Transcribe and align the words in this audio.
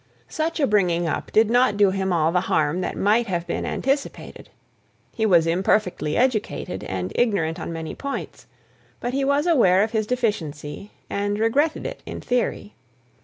Such 0.29 0.59
a 0.59 0.65
bringing 0.65 1.07
up 1.07 1.31
did 1.31 1.51
not 1.51 1.77
do 1.77 1.91
him 1.91 2.11
all 2.11 2.31
the 2.31 2.41
harm 2.41 2.81
that 2.81 2.97
might 2.97 3.27
have 3.27 3.45
been 3.45 3.67
anticipated. 3.67 4.49
He 5.13 5.27
was 5.27 5.45
imperfectly 5.45 6.17
educated, 6.17 6.83
and 6.85 7.11
ignorant 7.13 7.59
on 7.59 7.71
many 7.71 7.93
points; 7.93 8.47
but 8.99 9.13
he 9.13 9.23
was 9.23 9.45
aware 9.45 9.83
of 9.83 9.91
his 9.91 10.07
deficiency, 10.07 10.89
and 11.07 11.37
regretted 11.37 11.85
it 11.85 12.01
in 12.07 12.19
theory. 12.19 12.73